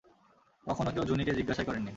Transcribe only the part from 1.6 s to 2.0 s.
করে নি।